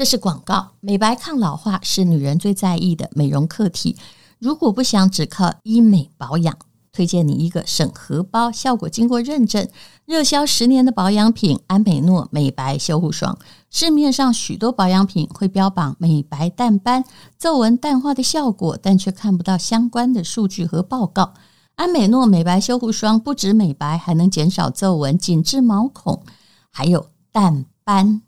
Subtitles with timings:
[0.00, 0.68] 这是广告。
[0.80, 3.98] 美白抗老化是女人最在意的美容课题。
[4.38, 6.56] 如果不想只靠医美保养，
[6.90, 9.68] 推荐你一个省荷包、效果经过认证、
[10.06, 13.38] 热销十年的保养品——安美诺美白修护霜。
[13.68, 17.04] 市面上许多保养品会标榜美白淡斑、
[17.38, 21.34] 皱纹淡化的效果，但却看不到相关的数据和报告。
[21.74, 26.22] 安美诺美白修护霜不止美白，还能减少皱纹、紧致毛孔，
[26.70, 28.22] 还有淡斑。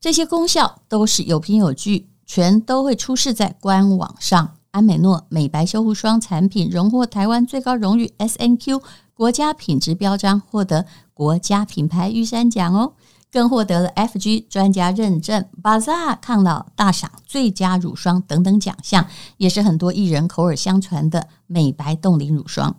[0.00, 4.54] 这些功效都是有凭有据，全都会出示在官网上。
[4.70, 8.80] 安美诺美白修护霜产品荣获台湾最高荣誉 SNQ
[9.12, 12.92] 国家品质标章，获得国家品牌玉山奖哦，
[13.32, 19.04] 更获得了 FG 专家认证、Bazaar 抗老大赏最佳乳霜等等奖项，
[19.38, 22.76] 也是很多艺人口耳相传的美白冻龄乳霜。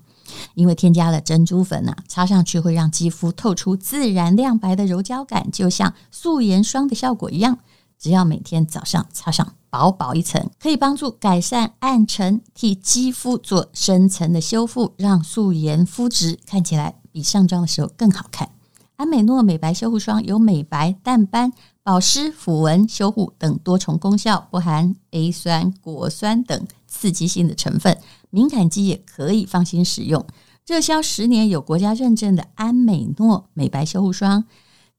[0.55, 7.59] 因为添加了珍珠粉呐、擦上去会让肌肤透出自然亮白的柔焦感，就像素颜霜的效果一样。
[7.97, 18.52] 只要每天早上擦上薄薄一层，可以帮助改善暗沉，替肌肤做深层的修复，让素颜肤质看起来比上妆的时候更好看。
[18.95, 21.52] 安美诺美白修护霜有美白、淡斑、
[21.83, 27.97] 保湿、抚纹、修护等多重功效，不含 A 酸、果酸等刺激性的成分，
[28.30, 30.25] 敏感肌也可以放心使用。
[30.66, 34.45] 热销十年有国家认证的安美诺美白修护霜，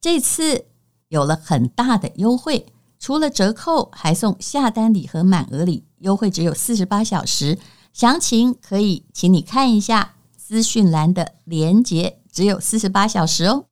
[0.00, 0.66] 这次
[1.08, 2.66] 有了很大的优惠。
[2.98, 7.58] 除了折扣，还送下单礼和满额礼，优惠只有四十八小时。
[7.92, 13.69] 详情可以请你看一下资讯栏的连接，只有四十八小时哦。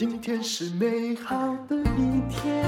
[0.00, 1.36] 今天是美好
[1.68, 2.64] 的一天，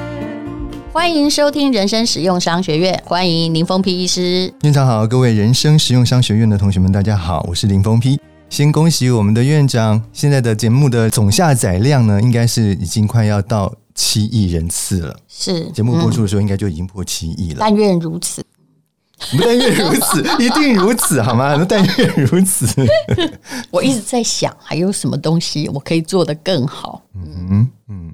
[0.93, 4.53] 欢迎收听人生实用商学院，欢迎林峰批医师。
[4.65, 8.21] 院长好，各位人生实用商学院的同学们，大家好，我是林峰批。
[8.51, 15.17] 先恭喜我们的院长，现在的节目的总下载量呢，应该是已经快要到七亿人次了。
[15.27, 17.57] 是节目播出的时候，应该就已经破七亿了。
[17.61, 18.52] 但愿如此，不
[19.41, 21.65] 但愿如此，一定如此，好吗？
[21.69, 22.67] 但愿如此。
[23.71, 27.03] 我一直在想，还有什么东西我可以做得更好？
[27.15, 28.13] 嗯嗯，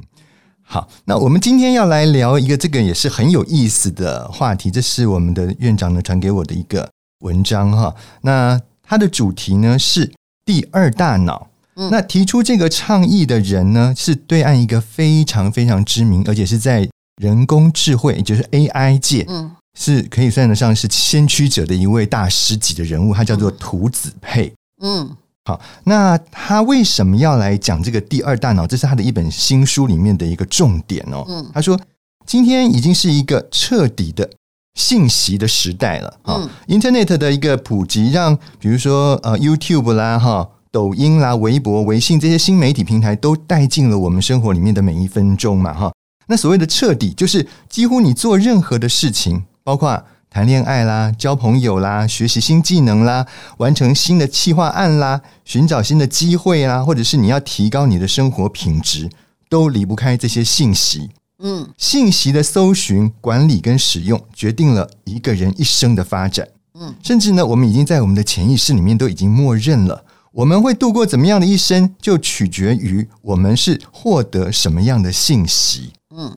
[0.62, 6.88] 好，那我们今天要来聊一个这个也是很有意思的话题，这是我们的院长呢传给我的一个
[7.20, 7.94] 文章哈。
[8.22, 10.10] 那它的主题呢是。
[10.48, 11.50] 第二大脑，
[11.90, 16.88] 那提出这个倡议的人呢，是对岸一个非常非常知名，而且是在
[17.20, 24.52] 人工智慧，也就是 AI 界，嗯，是可以算得上是先驱者的一位大师级的人物，他叫做涂子佩，
[24.82, 28.66] 嗯，好，那他为什么要来讲这个第二大脑？
[28.66, 31.24] 这是他的一本新书里面的一个重点哦。
[31.28, 31.78] 嗯，他说
[32.26, 34.28] 今天已经是一个彻底的。
[34.74, 45.92] 信息的时代了啊！Internet 的一个普及，让比如说呃 YouTube 啦、哈抖音啦、微博、微信这些新媒体平台都带进了我们生活里面的每一分钟嘛哈。
[46.28, 53.26] 那所谓的彻底，就是几乎你做任何的事情，包括谈恋爱啦、交朋友啦、学习新技能啦、
[53.58, 59.10] 完成新的企划案啦、寻找新的机会啦，或者是你要提高你的生活品质，
[59.50, 61.10] 都离不开这些信息。
[61.40, 66.48] 嗯，信息的搜寻、管理跟使用，决定了一个人一生的发展。
[66.80, 70.02] 嗯，甚至呢，我们已经在我们的潜意识里面都已经默认了，
[70.32, 75.92] 我们会度过怎么样的一生，就取决于我们是获得什么样的信息。
[76.16, 76.34] 嗯，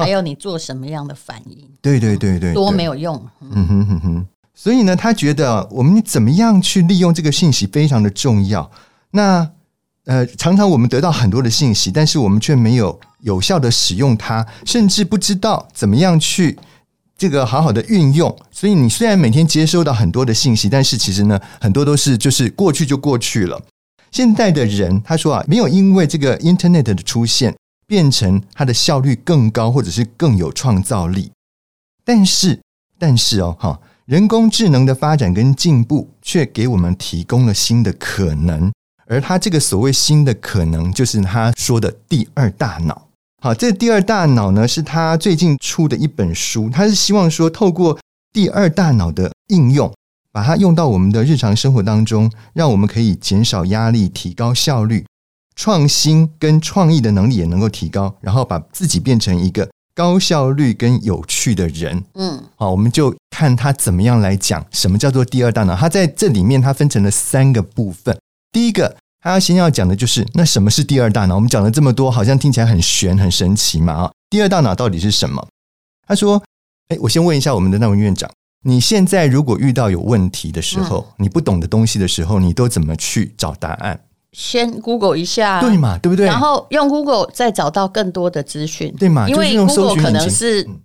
[0.00, 1.68] 还有你做什么样的反应？
[1.82, 3.20] 对对对对，多没有用。
[3.40, 4.26] 嗯哼哼哼。
[4.54, 8.70] 所以呢，他觉得我们怎么样去利用这个信息非常的重要。
[9.12, 9.50] 那
[10.06, 12.98] 呃，常常我们得到很多的信息，但是我们却没有。
[13.22, 16.58] 有效的使用它，甚至不知道怎么样去
[17.18, 18.34] 这个好好的运用。
[18.50, 23.60] 所以你虽然每天接收到很多的信息，但是其实呢，很多都是就是过去就过去了。
[24.10, 27.54] 现代的人他说啊，没有因为这个 Internet 的出现
[27.90, 31.32] 变成它的效率更高，或者是更有创造力。
[32.04, 32.60] 但是，
[32.96, 38.70] 但是哦，哈，人工智能的发展跟进步却给我们提供了新的可能。
[39.08, 43.08] 而他这个所谓新的可能，就是他说的第二大脑。
[43.42, 46.70] 好，这第二大脑呢，是他最近出的一本书。
[46.70, 47.98] 他是希望说，透过
[48.32, 49.92] 第二大脑的应用，
[50.30, 55.04] 把它用到我们的日常生活当中，让我们可以减少压力、提高效率、
[55.60, 62.02] 创新跟创意的能力也能够提高，然后把自己变成一个高效率跟有趣的人。
[62.14, 65.76] 嗯，好，我们就看他怎么样来讲什么叫做第二大脑。
[65.76, 68.18] 他在这里面，他分成了三个部分。
[68.50, 68.96] 第一个。
[69.22, 71.34] 他先要讲的就是，那什么是第二大脑？
[71.34, 74.10] 我们讲了这么多，好像听起来很玄、很神奇嘛啊！
[74.30, 75.46] 第二大脑到底是什么？
[76.08, 76.42] 他说
[76.88, 78.30] ：“哎，我先问一下我们的那位院长，
[78.64, 84.00] 你现在如果遇到有问题的时候，你不懂的东西的时候，你都怎么去找答案？
[84.32, 86.26] 先 Google 一下，对嘛，对不对？
[86.26, 89.28] 然后用 Google 再找到更多的资讯，对嘛？
[89.28, 90.80] 因为 Google 可能是嗯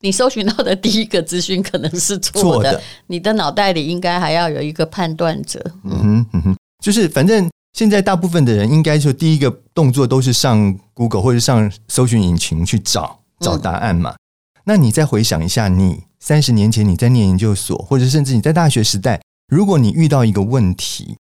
[0.00, 5.64] 你搜寻到的第一个资讯可能是错的，你的脑袋里应该还要有一个判断者。
[5.84, 14.10] 嗯哼嗯哼，就是反正现在大部分的人应该说第一个动作都是上 Google 或者上搜寻引擎去找找答案嘛。
[14.10, 14.18] 嗯、
[14.64, 21.16] 那你再回想一下，你三十年前你在念研究所，或者甚至你在大学时代，如果你遇到一个问题。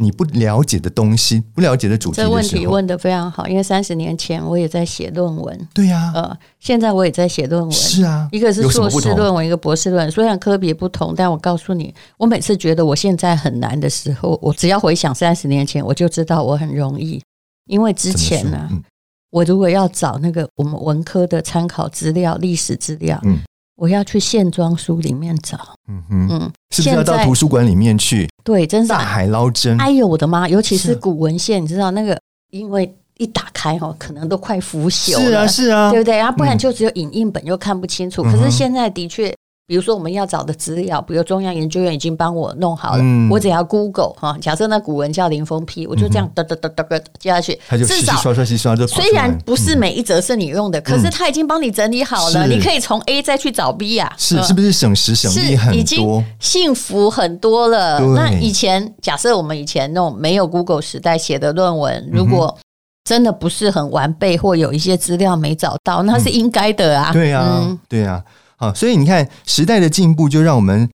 [0.00, 5.68] 你不了解的东西，不了解的主题这问题问得非常好，因为三十年前我也在写论文。
[5.72, 7.70] 对呀、啊，呃，现在我也在写论文。
[7.70, 17.22] 是啊，一个是硕士论文，一个博士论文，虽然科别不同，但我告诉你，我每次觉得我现在很难的时候，我只要回想三十年前，我就知道我很容易，
[17.66, 18.82] 因为之前呢、啊，嗯、
[19.30, 23.38] 我如果要找那个我们文科的参考资料、历史资料，嗯。
[23.76, 25.56] 我要去线装书里面找，
[25.88, 28.28] 嗯哼，嗯，是不是要到图书馆里面去？
[28.42, 29.76] 对，真是大海捞针。
[29.78, 30.48] 哎呦我的妈！
[30.48, 32.18] 尤其是古文献，你知道那个，
[32.50, 36.18] 因为一打开哦，可能都快腐朽了，是啊，是啊，对不对？
[36.18, 38.22] 啊，不然就只有影印本，又看不清楚。
[38.22, 39.34] 可是现在的确。
[39.70, 47.56] 比如说我们要找的资料，比如中央研究院已经帮我弄好了，我只要 Google 哈，假设那古文叫林峰批，我就这样哒哒哒哒接下去，
[47.86, 58.00] 至少刷刷洗刷就虽然不是每一则是你用的，可是他已经帮你整理好了，你可以从 A 再去找 B 呀，是是不是省时省力很多，幸福很多了。
[58.16, 62.58] 那以前假设我们以前那种没有 Google 时代写的论文，如果
[63.04, 67.12] 真的不是很完备，或有一些资料没找到，那是应该的啊。
[67.12, 68.20] 对呀，对呀。
[68.60, 70.86] 啊，所以你看，时代的进步就让我们，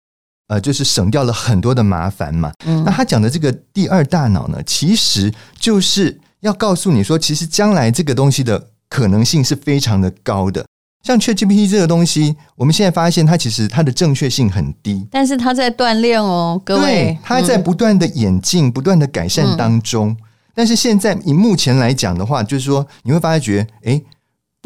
[0.46, 2.52] 呃，就是省掉了很多的麻烦嘛。
[2.64, 10.64] 嗯，那他讲的这个第二大脑呢，其实就是要告诉你说，其实将来这个东西的可能性是非常的高的。
[11.04, 20.10] 像 ChatGPT 这个东西，我们现在发现它其实它的正确性很低，但是它在锻炼哦，各位，它在不断的演进、嗯、不断的改善当中。
[20.10, 20.16] 嗯、
[20.54, 24.04] 但是现在以目前来讲的话，就是说你会发觉，诶。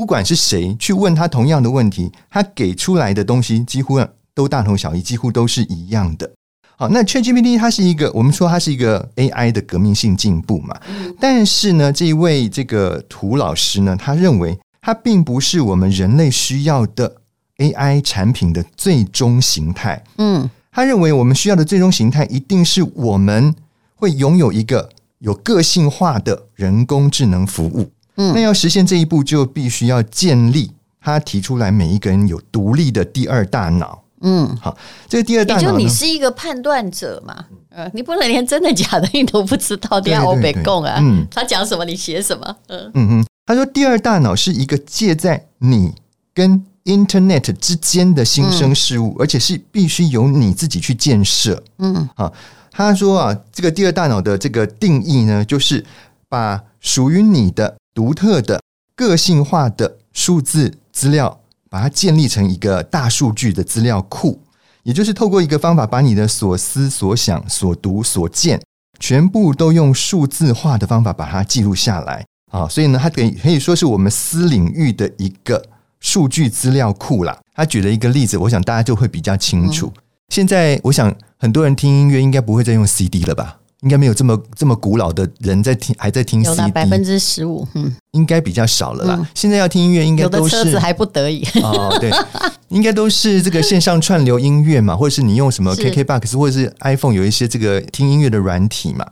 [0.00, 4.00] 不管是谁去问他同样的问题，他给出来的东西几乎
[4.32, 6.32] 都大同小异，几乎都是一样的。
[6.78, 10.74] 好，那 ChatGPT 它是一个，我们说它是一个 AI 的革命性进步嘛。
[11.20, 17.16] 但是呢，这一位这个涂老师呢，他认为它并不是我们人类需要的
[17.58, 20.02] AI 产品的最终形态。
[20.16, 23.54] 嗯，他认为我们需要的最终形态一定是我们
[23.96, 24.88] 会拥有一个
[25.18, 27.90] 有个性化的人工智能服务。
[28.20, 30.70] 嗯，那要实现这一步，就必须要建立
[31.00, 34.02] 他提出来每一个人有独立的第二大脑。
[34.20, 34.76] 嗯，好，
[35.08, 45.94] 这个第二大脑，就你是一个判断者嘛，呃，你不能连真的假的你都不知道，第二我北共啊，嗯，他讲什么你写什么，嗯嗯嗯，他说第二大脑是一个介在你
[46.34, 51.62] 跟 Internet 之间的新生事物，而且是必须由你自己去建设。
[51.78, 52.30] 嗯，好，
[52.70, 55.82] 他说啊，这个第二大脑的这个定义呢，就是
[56.28, 57.79] 把属于你的。
[58.00, 58.62] 独特的、
[58.96, 61.38] 个性化的数字资料，
[61.68, 64.40] 把它建立成一个大数据的资料库，
[64.84, 68.58] 也就是透过一个方法，把你的所思所想、所读所见，
[68.98, 72.66] 全部都用数字化的方法把它记录下来啊！
[72.66, 75.62] 所以呢，它可以可以说是我们私领域的一个
[76.00, 77.38] 数据资料库啦。
[77.54, 79.92] 他举了一个例子，我想大家就会比较清楚。
[80.30, 83.59] 现在，我想很多人听音乐应该不会再用 CD 了吧？
[83.82, 89.16] 应该没有这么这么古老的人在听，还在听 CD，有百分之十五，嗯，应该比较少了啦。
[89.18, 92.10] 嗯、现在要听音乐，应该都是有的车子还不得已哦，对，
[92.68, 99.06] 应该都是这个线上串流音乐嘛，或者是你用什么 KKBOX 或者是 iPhone 有一些这个听音乐的软体嘛。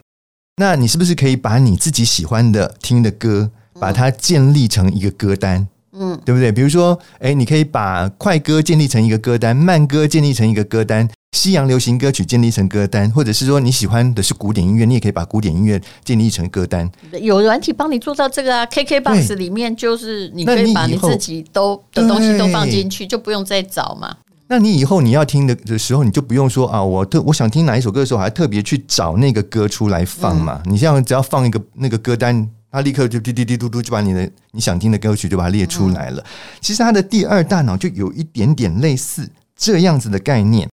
[0.57, 5.67] 那你是不是可以把你自己喜欢的听的歌，把它建立成一个歌单？
[5.93, 6.53] 嗯，对不对？
[6.53, 11.09] 比如说，哎，你可以把快歌建立成一个歌单，慢歌建立成一个歌单。
[11.33, 16.91] 西洋流行歌曲建立成歌单，或者是说你喜欢的是古典音乐，你也可以把古典音乐建立成歌单。
[17.21, 24.17] 有软体帮你做到这个啊，KKBOX 里面就是你可以把你自己都的东西都放进去，就不用再找嘛。
[24.49, 30.61] 那你以后你要听的的时候，你就不用说啊，我特我想听哪一首歌的时候，还特别去找那个歌出来放嘛。
[30.65, 36.23] 嗯、你这样只要放一个那个歌单，它立刻就滴滴滴嘟嘟就把你的你想听的歌曲就把它列出来了。
[36.23, 36.27] 嗯、
[36.61, 40.69] 其实它的第二大脑就有一点点类似这样子的概念。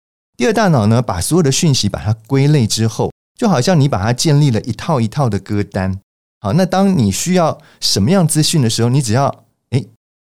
[0.42, 6.00] 第二大脑呢，把所有的讯息把它归类之后，就好像你把它建立了一套一套的歌单。
[6.40, 9.88] 好，那当你需要什么样资讯的时候，你只要诶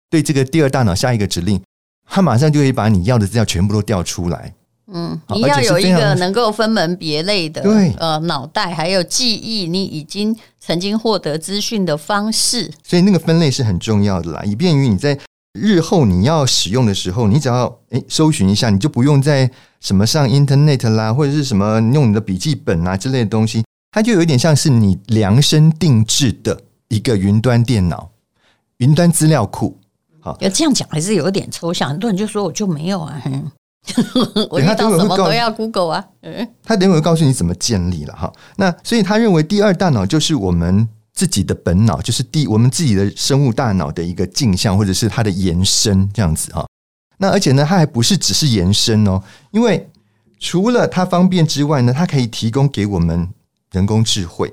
[0.09, 1.61] 对这个第二大脑下一个指令，
[2.07, 4.51] 它马上就会把你要的资料全部都调出来。
[4.91, 12.71] 嗯，你要有一个能够分门别类的对呃脑袋，还有记忆你已经曾经获得资讯的方式。
[12.83, 15.19] 所以那个分类是很重要的啦，以便于你在
[15.53, 19.51] 日后你要使用的时候，你只要诶搜寻一下，你就不用再。
[19.79, 28.11] 什么上 Internet 啦，或者是什么用你的笔记本啊之类的东西，它就有点像是你量身定制的一个云端电脑、
[28.77, 29.77] 云端资料库。
[30.21, 33.21] 好，要这样讲还是有点抽象，很多人就说我就没有啊。
[34.51, 36.05] 我遇到什么都要 Google 啊。
[36.21, 38.31] 嗯，他等会会告诉你怎么建立了哈。
[38.57, 46.67] 那所以他认为第二大脑就是我们自己的本脑，就是第我们自己的生物大脑的一个镜像，或者是它的延伸这样子哈。
[47.19, 49.21] 那而且呢，它还不是只是延伸哦，
[49.51, 49.87] 因为
[50.39, 53.29] 除了它方便之外呢，它可以提供给我们
[53.71, 54.51] 人工智慧，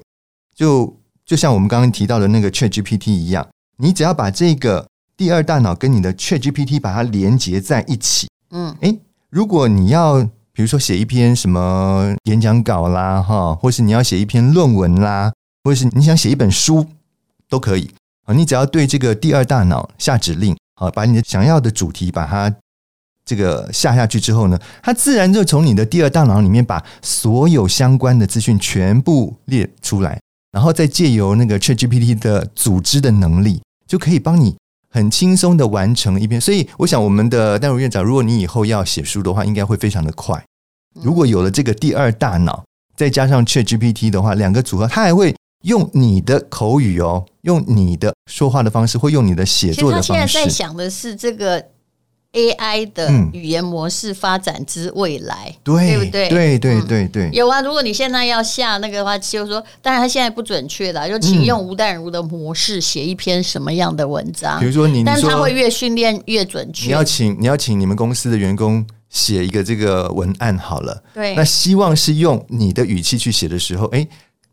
[0.54, 3.46] 就就像我们刚刚提到的那个 ChatGPT 一样，
[3.78, 8.98] 你只要把这个第二大脑跟你的 ChatGPT 把它连接在一起，嗯，诶。
[9.28, 15.32] 如果你要，比如说写一篇什么演讲稿啦，哈，或是你要写一篇论文啦，
[15.64, 16.86] 或者是你想写一本书，
[17.48, 17.90] 都可以
[18.24, 18.32] 啊。
[18.32, 22.54] 你只要对这个第二大脑下指令，好，把你的想要的主题把它
[23.24, 30.20] 这个下下去之后呢，它自然就从你的第二大脑里面把所有相关的资讯全部列出来，
[30.52, 34.54] 然后再借由那个 ChatGPT 的组织的能力，就可以帮你。
[34.88, 40.42] 很轻松的完成一篇，所以我想我们的戴如院长，如果你以后要写书的话，应该会非常的快。
[40.94, 42.64] 如果有了这个第二大脑，
[42.96, 45.35] 再加上 ChatGPT 的话，两个组合，它还会
[45.66, 50.08] 用你的口语哦，用你的说话的方式，或用你的写作的方式。
[50.08, 51.62] 其实他现在在想的是这个。
[52.32, 56.28] AI 的语言模式发展之未来，嗯、对，对不对？
[56.28, 57.62] 对对对对，有啊。
[57.62, 64.60] 如果你现在要下那个的话，就是说，当然他现在不准确了，就请用吴淡如的模式写一篇什么样的文章。
[64.60, 66.88] 比如说你，但是它会越训练越准确。
[66.88, 74.06] 你要请你要请你们公司的员工写一个这个文案好了，对，那希望是用你的语气去写的时候，哎。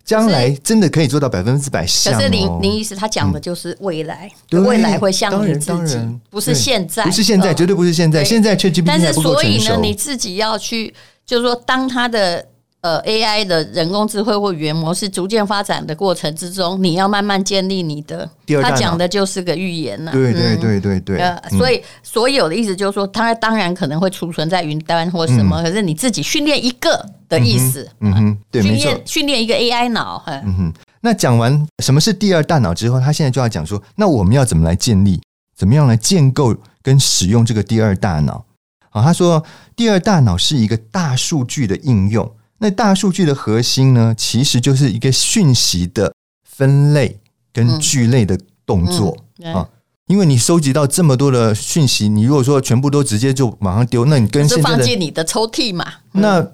[0.03, 2.17] 将来真的可以做到百分之百像哦。
[2.17, 5.97] 可是林林医师他讲的就是未来，未来会像你自己，
[6.29, 8.23] 不是现在，不是现在，绝对不是现在。
[8.23, 10.93] 现在 ChatGPT 但是所以呢，你自己要去，
[11.25, 12.45] 就是说，当他的。
[12.83, 18.29] 呃，AI 的人工智慧或语言模式逐渐发展的过程之中，你要慢慢建立你的。
[18.61, 20.11] 他讲的就是个预言啊。
[20.11, 21.17] 对对对对对。
[21.17, 27.89] 呃，所以所有的意思就是说，它当然可能会储存在云端或什么，可是你自己训练一个的意思。
[28.01, 28.91] 嗯哼，对，没错。
[29.05, 30.21] 训练一个 AI 脑。
[30.27, 30.73] 嗯哼。
[30.99, 35.21] 那讲完什么是第二大脑之后，他现在就要讲说，那我们要怎么来建立，
[35.55, 38.43] 怎么样来建构跟使用这个第二大脑？
[38.89, 39.41] 啊，他说
[39.73, 42.29] 第二大脑是一个大数据的应用。
[42.63, 46.13] 那大数据的核心呢，其实就是一个讯息的
[46.49, 47.19] 分类
[47.51, 49.17] 跟聚类的动作
[49.53, 49.67] 啊。
[50.07, 56.51] 因为你收集到这么多的讯息，你如果说全部都直接就马上丢，那你跟现在的放进你的抽屉嘛，那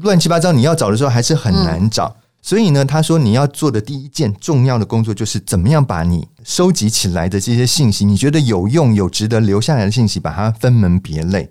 [0.00, 2.14] 乱七八糟，你要找的时候还是很难找。
[2.40, 11.48] 所以呢，他说你要做的第一件重要的工作，就是怎么样把你收集起来的这些信息，你觉得有用、有值得留下来的信息，把它分门别类。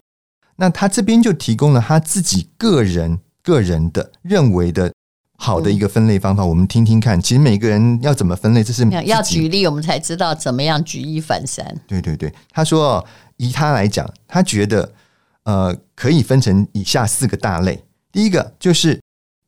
[0.56, 3.20] 那他这边就提供了他自己个人。
[3.48, 4.92] 个人的认为的
[5.38, 7.22] 好的一个分类方法，我们听听看。
[7.22, 11.64] 其实每个人要怎么分类，这是要举例，我们才知道怎么样举一反三。
[11.88, 13.06] 对对对，他说，
[13.38, 14.92] 以他来讲，他觉得
[15.44, 17.82] 呃可以分成以下四个大类。
[18.12, 19.00] 第一个就是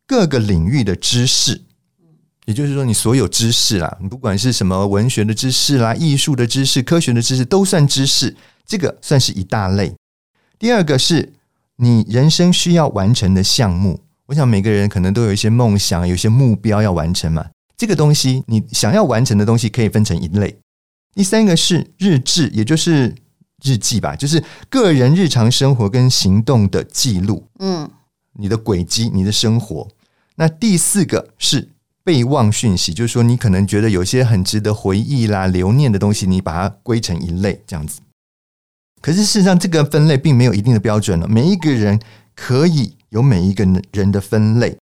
[0.08, 1.62] 各个领域的知识，
[2.46, 8.34] 也就是说，你所有知识啦，你不管是什么文学的知识啦、艺术的知识、科学的知识，都算知识，
[8.66, 9.94] 这个算是一大类。
[10.58, 11.34] 第二个是。
[11.82, 17.46] 你人生需要完成的项目，我想每个人可能都有一些梦想，有一些目标要完成嘛。
[17.78, 20.60] 这个东西，你想要完成的东西可以分成一类。
[21.16, 23.16] 第三个是日志，也就是
[23.64, 27.48] 日记吧，就是个人日常生活跟行动的记录。
[27.60, 27.90] 嗯，
[28.34, 29.88] 你的轨迹，你的生活。
[30.36, 31.70] 那第四个是
[32.04, 38.02] 备忘讯息，就是说你可能觉得有些很值得回忆啦、留念的东西，你把它归成一类，这样子。
[39.02, 41.28] 可是事实上，这个分类并没有一定的标准了。
[41.28, 42.00] 每一个人
[42.36, 44.78] 可以有每一个人的分类。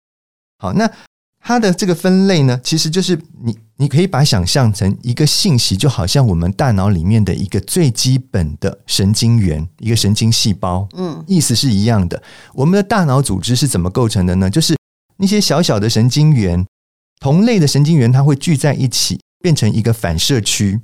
[0.59, 0.89] 好，那
[1.41, 10.89] 它的这个分类呢，其实就是你，你可以把它想象成一个信息，就好像我们大脑里面的一个最基本的神经元，一个神经细胞。
[10.97, 12.23] 嗯，意思是一样的。
[12.55, 14.49] 我们的大脑组织是怎么构成的呢？
[14.49, 14.77] 就是
[15.17, 16.65] 那些小小的神经元，
[17.21, 20.81] 同类的神经元，它会聚在一起，变成一个反射区。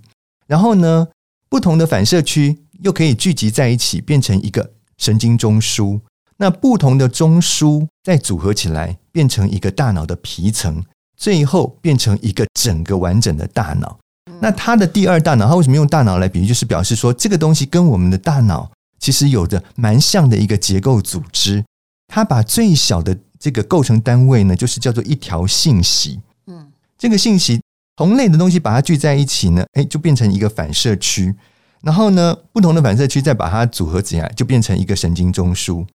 [0.47, 1.07] 然后呢，
[1.49, 2.59] 不同的反射区。
[2.83, 6.01] 又可以聚集在一起，变成一个神经中枢。
[6.37, 10.83] 那不同的中枢再组合起来，变成一个大脑的皮层，
[11.17, 13.99] 最后变成一个整个完整的大脑。
[14.41, 16.47] 那它的第二大脑，它为什么用大脑来比喻？
[16.47, 21.63] 就是表示说，这个东西跟我们的大脑其实有着蛮像的一个结构组织。
[22.09, 26.21] 它把最小的这个构成单位呢，就是叫做一条信息。
[26.47, 27.61] 嗯，这个信息
[27.97, 31.35] 同类的东西把它聚在一起呢，诶，就变成一个反射区。
[31.83, 35.87] 然后呢，不同的反射区再把它组合起来，就变成一个神经中枢。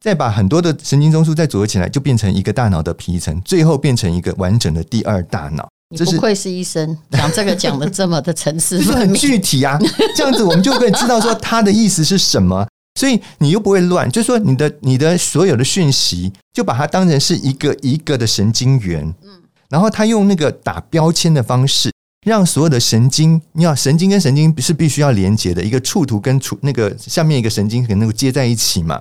[0.00, 5.68] 再把很多的神经中枢再组合起来，就变成一个大脑的皮层，最后变成一个完整的第二大脑。
[5.90, 9.78] 你不愧是医生，讲这个讲的这么的层次，很具体啊。
[10.14, 12.68] 这样子我们就可以知道说他的意思是什么，
[13.00, 14.08] 所以你又不会乱。
[14.10, 19.30] 就是说，你的你的所有的讯息，就把它当成是一个一个的神经元，嗯，
[19.70, 21.90] 然后他用那个打标签的方式，
[22.22, 29.00] 让所有的神经，你要神经跟神经是必须要连接的，一个触图跟触那个下面一个神经可能够接在一起嘛。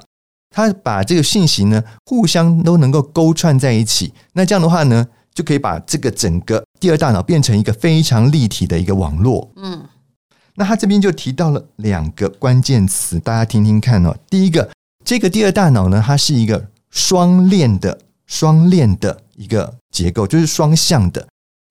[0.49, 9.51] 它把这个信息呢，互相都能够勾串在一起，那这样的话呢，就可以把这个整个第二大脑变成一个非常立体的一个网络。
[9.57, 9.83] 嗯，
[10.55, 14.15] 那他这边就提到了两个关键词，大家听听看哦。
[14.29, 14.69] 第一个，
[15.03, 21.27] 这个第二大脑呢，它是一个双链的、双链的一个结构，就是双向的。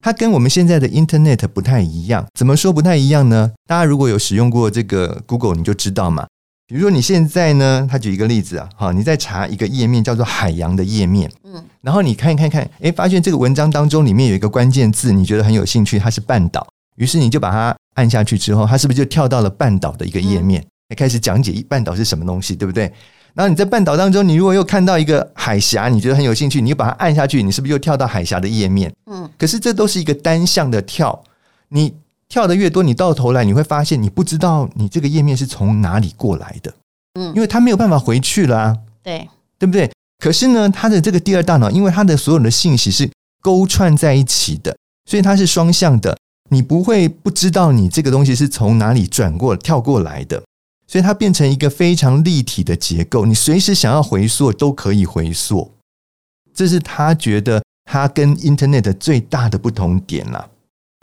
[0.07, 2.25] 它跟我们现在的 Internet 不太一样。
[2.33, 3.51] 怎么说不太一样呢？
[3.67, 6.25] 大家如果有使用过这个 Google，你就知道嘛。
[6.69, 16.65] 比如说你现在呢，他举一个例子啊，好，你在查一个页面叫做海洋的页面，嗯，然后你看一看看，诶，发现这个文章当中里面有一个关键字，你觉得很有兴趣，它是半岛，
[16.99, 20.65] 于是你就把它按下去之后，它是不是就跳到了半岛的一个页面，
[20.97, 22.93] 开始讲解半岛是什么东西，对不对？
[23.37, 28.93] 然后你在半岛当中，你如果又看到一个海峡，你觉得很有兴趣，你就把它按下去，你是不是又跳到海峡的页面？
[29.09, 31.23] 嗯，可是这都是一个单向的跳，
[31.69, 31.95] 你。
[32.29, 36.75] 跳的越多，你到头来你会发现，你不知道你这个页面是从哪里过来的，
[37.15, 39.29] 嗯，因为它没有办法回去了啊，对，
[39.61, 39.89] 对不对？
[40.19, 43.09] 可是呢，它的这个第二大脑，因为它的所有的信息是
[43.41, 44.77] 勾串在一起的，
[45.09, 46.19] 所以它是双向的，
[46.51, 50.43] 你不会不知道你这个东西是从哪里转过跳过来的，
[50.87, 55.73] 所以它变成一个非常立体的结构，你随时想要回溯都可以回溯，
[56.55, 60.51] 这是他觉得他跟 Internet 最大的不同点了。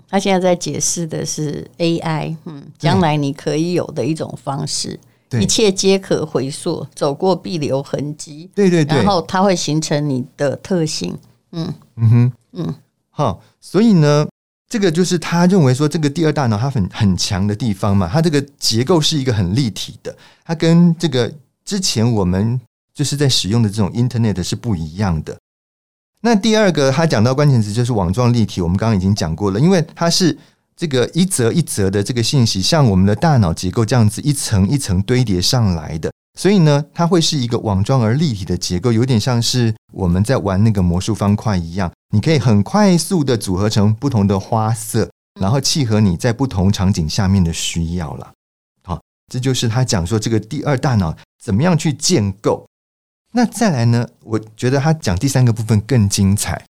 [0.07, 5.41] 他现在在解释的是 AI，嗯，将来你可以有的一种方式，对。
[5.41, 11.17] 一切皆可回溯，走过必留痕迹，对对对，然后它会形成你的特性，
[11.51, 11.73] 嗯。
[11.95, 12.31] 嗯哼。
[12.51, 12.75] 嗯，
[13.09, 14.27] 好，所以呢，
[14.73, 21.31] 这个就是他认为说这个第二大脑它很很强的地方嘛，它这个结构是一个很立体的，它跟这个
[21.63, 22.59] 之前我们
[22.91, 25.37] 就是在使用的这种 Internet 是不一样的。
[26.21, 30.35] 那第二个，他讲到关键词就是网状立体，我们刚刚已经讲过了，因为它是
[30.75, 48.31] 这个一则一则的这个信息，像我们的大脑结构这样子一层一层堆叠上来的，所以呢，它会是一个网状而立体的结构，有点像是我们在玩那个魔术方块一样，你可以很快速的组合成不同的花色，然后契合你在不同场景下面的需要了。
[48.83, 48.99] 好，
[49.31, 52.65] 这就是他讲说这个第二大脑怎么样去建构。
[53.35, 54.07] 那再来呢？
[54.23, 56.65] 我觉得他讲第三个部分更精彩，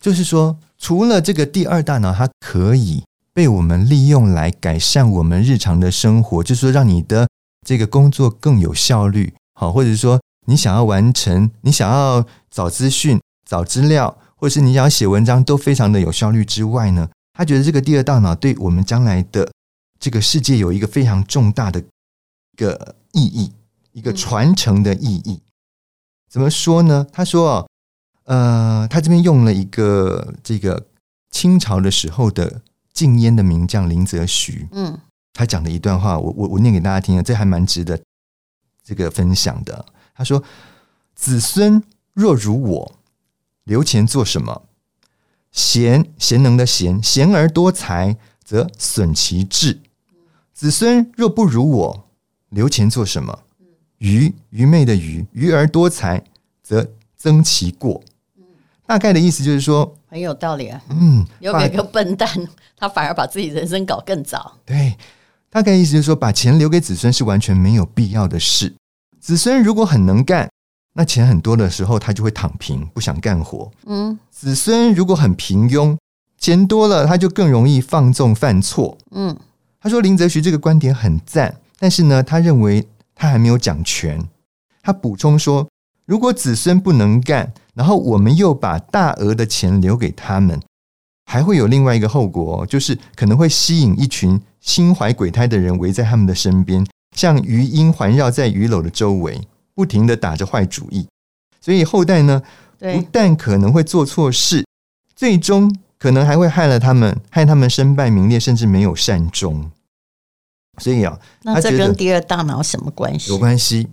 [0.00, 7.28] 就是说，除了这个第二大脑，它可以被我们利用来改善我们日常的生活，就是说，让你的
[7.64, 19.50] 这个工作更有效率，好，或者说你想要完成，你想要找资讯、找资料，或者是你想要写文章，都非常的有效率之外呢，他觉得这个第二大脑对我们将来的
[19.98, 23.52] 这个世界有一个非常重大的一个意义，
[23.92, 25.40] 一个传承的意义。
[26.30, 27.06] 怎么说呢？
[27.12, 27.68] 他说
[28.26, 30.86] ：“呃，他这边用了一个这个
[31.30, 32.60] 清朝的时候的
[32.92, 34.98] 禁烟的名将林则徐，嗯，
[35.34, 38.00] 他讲的一段话，我我我念给大家听啊，这还蛮值得
[38.82, 39.84] 这个分享的。
[40.14, 40.42] 他说
[41.14, 41.82] ：‘子孙
[42.14, 42.92] 若如我，
[43.64, 44.62] 留钱做什么？
[45.50, 49.80] 贤贤能的贤，贤而多财，则损其志；
[50.52, 52.08] 子孙若不如我，
[52.48, 53.40] 留钱做什么？’”
[53.98, 56.22] 愚愚昧的愚，愚而多财，
[56.62, 58.02] 则增其过。
[58.86, 60.82] 大概的意思就是说，很有道理啊。
[60.90, 62.28] 嗯，有几个笨蛋，
[62.76, 64.58] 他反而把自己人生搞更早。
[64.66, 64.94] 对，
[65.54, 68.74] 大概意思就是说，把钱留给子孙是完全没有必要的事。
[69.20, 70.50] 子孙如果很能干，
[70.94, 73.70] 那钱很多的时候，他就会躺平，不想干活。
[73.86, 75.96] 嗯，子孙如果很平庸，
[76.40, 78.98] 钱多了，他就更容易放纵犯错。
[79.12, 79.36] 嗯，
[79.80, 82.84] 他说林则徐这个观点很赞，但是呢，他认为。
[83.16, 84.20] 他还没有讲全，
[84.82, 85.68] 他补充说
[86.04, 90.60] ：“如果子孙不能干，然后我们又把大额的钱留给他们，
[91.24, 101.06] 还会有另外一个后果，就是可能会吸引一群心怀鬼胎的人围在他们的身边，像鱼鹰环绕在鱼篓的周围，不停地打着坏主意。
[101.60, 102.42] 所以后代呢，
[102.78, 104.64] 不但可能会做错事，
[105.14, 109.70] 最终可能还会害了他们，害他们身败名裂，甚至没有善终。”
[110.80, 113.30] 所以啊，那这跟第二大脑什么关系？
[113.30, 113.86] 有关系，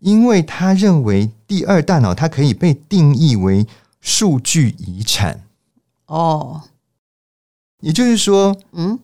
[0.00, 3.66] 因为他认为第二大脑它可以被定义为
[4.00, 5.44] 数据遗产。
[6.06, 6.62] 哦，
[7.80, 8.98] 也就是说，嗯，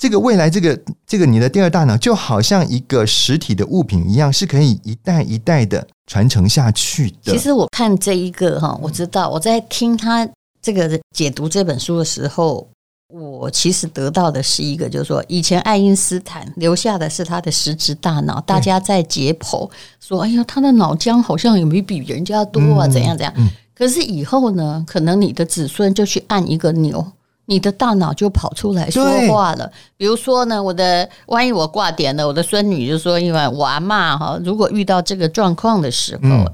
[0.00, 7.32] 这个未来这个这个你的第二大脑就好像一个实体的物品一样，是可以一代一代的传承下去的。
[7.32, 10.26] 其实我看这一个哈，我知道我在听他
[10.62, 12.66] 这个解读这本书的时候，
[13.12, 23.34] 我其实得到的是一个，就是说以前爱因斯坦留下的是他的实质大脑，大家在解剖说，哎呀，他的脑浆好像也没比人家多啊，怎样怎样。
[23.74, 27.06] 可是以后呢，可能你的子孙就去按一个钮。
[27.46, 29.68] 你的大脑就跑出来说话了。
[29.96, 36.46] 比如说呢，我的万一我挂点了，我的孙女就说：“因为我阿嬷哈，如果遇到这个状况的时候，嗯、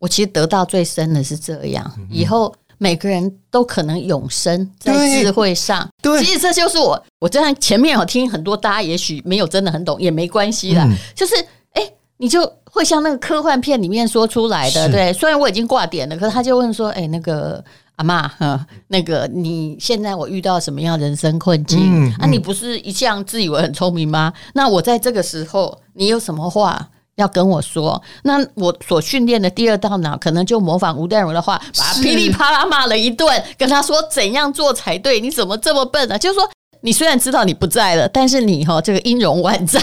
[0.00, 1.88] 我其实得到最深的是这样。
[2.10, 5.88] 以后每个人都可能永生在智慧上。
[6.02, 10.84] 对，其实这就是我，我这样前面我听很多，大家也许没有真的很懂，也没关系啦。
[10.88, 11.36] 嗯、就是
[11.70, 15.12] 哎、欸，你就会像那个科幻片里面说出来的，对。
[15.12, 17.62] 虽然我已经挂点了，可是他就问说：“哎、欸，那个。”
[17.96, 21.78] 阿妈，哈，那个你现在我遇到什么样人生困境？
[21.80, 24.32] 嗯嗯、啊，你不是一向自以为很聪明吗？
[24.54, 28.02] 那我在这个时候，你有什么话要跟我说？
[28.24, 35.18] 那我所训练的第二大脑，可能就模仿吴淡如的话，把他噼里啪啦骂了一顿，跟他说怎样做才对？
[35.18, 36.18] 你怎么这么笨呢、啊？
[36.18, 36.46] 就是说，
[36.82, 39.80] 你虽然知道你不在了，但是你哈这个音容宛在，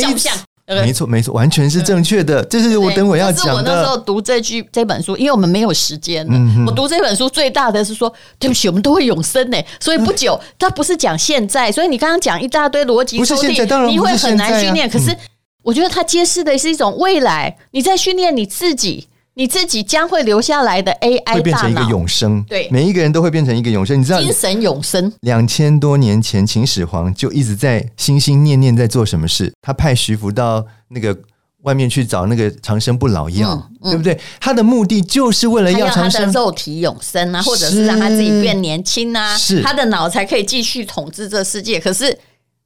[0.00, 0.36] 像不像？
[0.76, 2.42] 没错，没错，完全是正确的。
[2.44, 3.52] 这是我等会要讲的。
[3.52, 6.32] 是我那时候读这句这本书，因为我们没有时间了。
[6.34, 9.58] 嗯、我读这本书最大的是说，对不起，我们都会永生呢。
[9.78, 11.70] 所以不久，它不是讲现在。
[11.70, 14.88] 所以你刚刚讲一大堆逻辑抽屉，你会很难训练。
[14.88, 15.14] 可是
[15.62, 19.08] 我觉得它揭示的是一种未来，你在训练你自己。
[19.34, 23.98] 你自己将会留下来的 AI 会变成一个永生，对，每一个人都会变成一个永生。
[23.98, 25.10] 你知道，精神永生。
[25.20, 29.52] 两千多年前，秦始皇就一直在心心念念在做什么事？
[29.62, 31.18] 他派徐福到那个
[31.62, 34.20] 外面去找那个长生不老药，嗯嗯、对不对？
[34.38, 41.80] 他的目的就是为了要长生，他他的肉体永生啊，或者是让他自己变年轻啊，是他的脑才可以继续统治这世界。
[41.80, 42.18] 可是，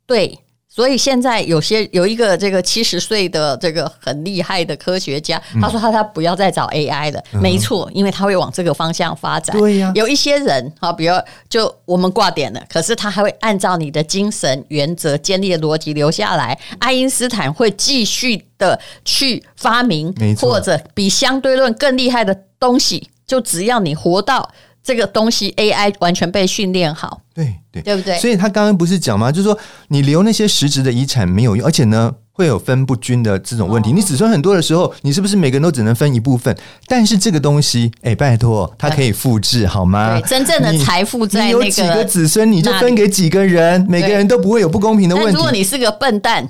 [0.04, 0.38] 对。
[0.76, 9.56] 所以现在有些有一个这个七十岁的这个很厉害的科学家，他说他他不要再找 AI 了，没错，因为他会往这个方向发展。
[9.56, 11.14] 对呀，有一些人啊，比如
[11.48, 16.58] 就我们挂点了，可是他还会按照你的精神原则建立的逻辑留下来。
[16.78, 24.46] 爱因斯坦会继续的去发明，或者比相对论更厉害的东西，就只要你活到。
[24.84, 28.18] 这个东西 AI 完全被训练好，对对，对不对？
[28.18, 29.30] 所以他刚刚不是讲吗？
[29.30, 33.90] 就是说你留那些实质的遗产没有用，而且呢会有分不均的这种问题。
[33.90, 36.56] 哦、你子孙很多的时候，你是不是每个人都只能分一部分？
[36.86, 40.18] 但是这个东西，哎，拜托，它可以复制好吗？
[40.18, 45.32] 对，真正的财富在那个，你有几个子孙，你就分给几个人，每个人都不会有不公平的问题。
[45.32, 46.48] 如果你是个笨蛋。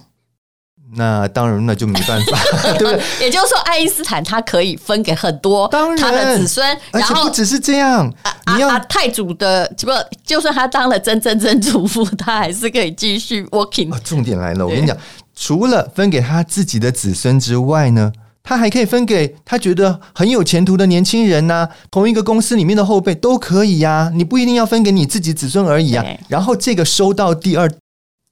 [0.97, 2.39] 那当然，那就没办法，
[2.79, 3.01] 对不对？
[3.21, 8.11] 也就是说，爱因斯坦他可以分给很多他的子孙，然后不只是这样，
[8.55, 9.91] 你要太祖的不，
[10.25, 13.97] 就算他当了曾曾曾祖父，他还是可以继续 working。
[14.01, 14.97] 重点来了，我跟你讲，
[15.35, 18.11] 除了分给他自己的子孙之外呢，
[18.43, 24.11] 他还可以分给他觉得很有前途的年轻人呐，同一个公司里面的后辈都可以呀。
[24.15, 26.05] 你不一定要分给你自己子孙而已啊。
[26.29, 27.71] 然后这个收到第二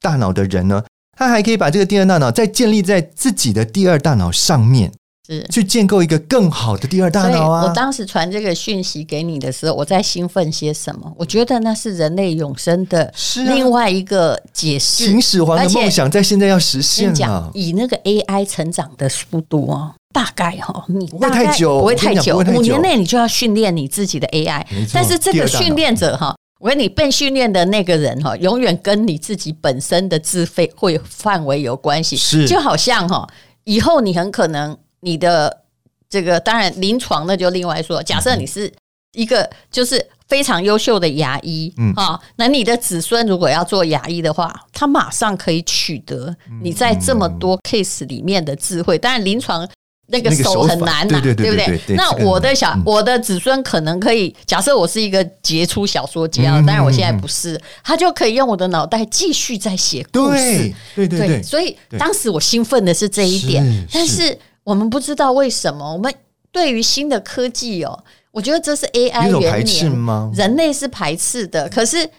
[0.00, 0.82] 大脑的人呢？
[1.16, 4.92] 他还可以把这个第二大脑再建立在自己的第二大脑上面，
[5.26, 7.64] 是去建构一个更好的第二大脑啊！
[7.64, 11.10] 我当时传这个讯息给你的时候，我在兴奋些什么？
[11.16, 13.12] 我觉得那是人类永生的
[13.46, 15.06] 另外一个解释。
[15.06, 17.50] 秦始皇的梦想在现在要实现了。
[17.54, 24.62] 以那个 AI 成长的速度哦，大概哈，你不会太久，不会太久，五年内你就要训练你自己的 AI。
[24.92, 26.34] 但是这个训练者哈。
[26.64, 32.16] 我跟你被训练的那个人哈，永远跟你自己本身的自费会范围有关系。
[32.16, 33.28] 是，就好像哈，
[33.64, 35.64] 以后你很可能你的
[36.08, 38.02] 这个，当然临床那就另外说。
[38.02, 38.72] 假设你是
[39.12, 48.96] 一个就是非常优秀的牙医，嗯，哈，那你的子孙如果要做牙医的话，他马上可以取得你在这么多 case 里面的智慧。
[48.96, 49.68] 当然临床。
[50.06, 51.80] 那个手很难呐，对不对？
[51.96, 60.74] 那我的小我的子孙可能可以，假设我是一个杰出小说家，当然我现在不是，他就可以用我的脑袋继续在写故事。
[60.94, 66.12] 对对对，所以当时我兴奋的是这一点，但是我们不知道为什么，我们
[66.52, 70.30] 对于新的科技哦，我觉得这是 AI 元年吗？
[70.34, 72.10] 人类是排斥的，可是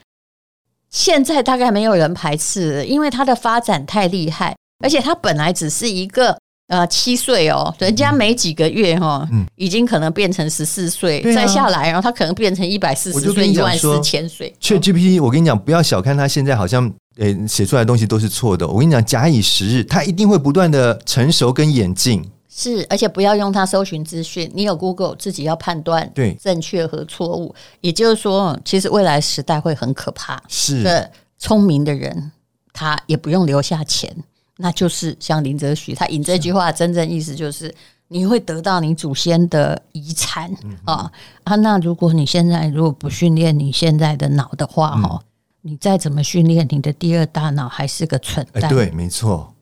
[0.89, 6.35] 现在大概没有人排斥，因为它的发展太厉害，而且它本来只是一个。
[6.67, 14.51] 呃，七岁哦，人家没几个月哈，嗯、已经可能变成十四岁，嗯、再下来，然后他可能变成一百四十岁、一万四千岁。
[14.59, 18.67] ChatGPT，我跟你讲，不要小看他，现在好像诶写出来的东西都是错的。
[18.67, 22.23] 我跟你讲，假以时日，他一定会不断的成熟跟演进。
[22.49, 27.53] 是，而且不要用它搜寻资讯，你有 Google 自己要判断对正确和错误。
[27.81, 30.41] 也就是说，其实未来时代会很可怕。
[30.47, 32.31] 是的，聪明的人。
[32.77, 34.13] 他也不用留下钱，
[34.57, 37.73] 那就是像林则徐他引这句话，真正意思就是
[38.07, 40.49] 你会得到你祖先的遗产
[40.85, 41.11] 啊
[41.43, 41.55] 啊！
[41.55, 48.63] 那如果你现在如果不训练你现在的脑的话，哈、嗯，你再怎么训练，你的第二大脑还是个蠢蛋。
[48.63, 49.53] 欸、对，没错。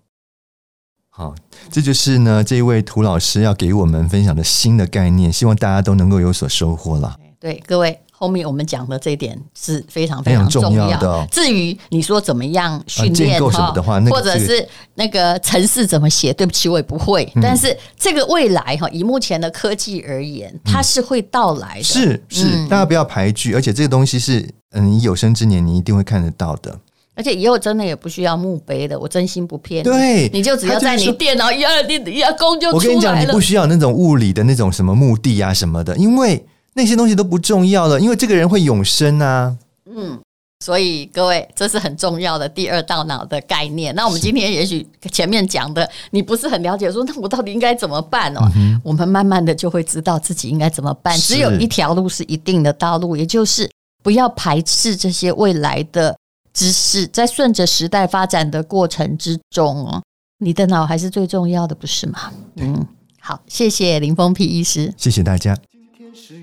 [1.10, 1.34] 好，
[1.71, 7.17] 这就是呢，这一位涂老师要给我们分享的新的概念，希望大家都能够有所收获了。
[7.39, 11.28] 对，各位，后面我们讲的这一点是非常非常重要的。
[11.30, 13.74] 至于你说怎么样训练哈、
[14.10, 17.30] 或者是那个程式怎么写，对不起，我也不会。
[17.36, 21.82] 嗯、但是这个未来哈，以目前的科技而言，它是会到来的。
[21.82, 26.80] 嗯、是是、嗯，大家不要排拒，而且这个东西是嗯，你有生之年你一定会看得到的。
[27.16, 29.84] 而且以后真的也不需要墓碑的，我真心不骗你。
[29.84, 32.88] 对，你就只要在你电脑一二一压工就出来了。
[32.88, 39.56] 我跟你讲，你不需要那种物理的那种什么墓地啊什么的，因为那些东西都不重要了，因为这个人会永生啊。
[39.86, 40.20] 嗯，
[40.64, 43.94] 所以各位，这是很重要的第二大脑的概念。
[43.96, 48.42] 那我们今天也许前面讲的你不是很了解说，说那我到底应该怎么办哦？
[48.56, 51.18] 嗯、我们慢慢的就会知道自己应该怎么办。
[51.18, 53.70] 只有一条路是一定的道路，也就是
[54.02, 56.16] 不要排斥这些未来的。
[56.56, 60.00] 知识在顺着时代发展的过程之中哦，
[60.38, 62.32] 你的脑还是最重要的，不是吗？
[62.58, 62.86] 嗯，
[63.20, 65.58] 好，谢谢林峰皮医师，谢谢大家。
[65.72, 66.42] 今天是勇